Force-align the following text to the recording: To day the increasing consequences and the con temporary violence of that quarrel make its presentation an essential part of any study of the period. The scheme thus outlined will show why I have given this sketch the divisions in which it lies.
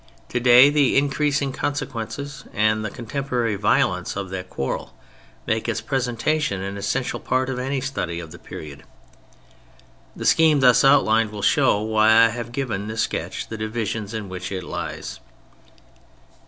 To 0.29 0.39
day 0.39 0.71
the 0.71 0.97
increasing 0.97 1.51
consequences 1.53 2.45
and 2.53 2.83
the 2.83 2.89
con 2.89 3.05
temporary 3.05 3.55
violence 3.55 4.17
of 4.17 4.31
that 4.31 4.49
quarrel 4.49 4.95
make 5.45 5.69
its 5.69 5.79
presentation 5.79 6.59
an 6.63 6.75
essential 6.75 7.19
part 7.19 7.51
of 7.51 7.59
any 7.59 7.81
study 7.81 8.19
of 8.19 8.31
the 8.31 8.39
period. 8.39 8.81
The 10.15 10.25
scheme 10.25 10.59
thus 10.59 10.83
outlined 10.83 11.29
will 11.31 11.43
show 11.43 11.79
why 11.83 12.25
I 12.25 12.29
have 12.29 12.51
given 12.51 12.87
this 12.87 13.03
sketch 13.03 13.49
the 13.49 13.57
divisions 13.57 14.15
in 14.15 14.27
which 14.27 14.51
it 14.51 14.63
lies. 14.63 15.19